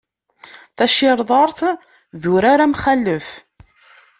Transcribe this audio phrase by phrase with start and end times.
[0.77, 1.59] Tacirḍart
[2.21, 3.29] d urar amxalef.